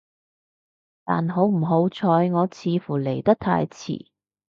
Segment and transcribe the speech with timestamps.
[1.05, 4.07] 但好唔好彩，我似乎嚟得太遲